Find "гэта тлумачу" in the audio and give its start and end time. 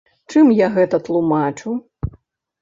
0.77-1.75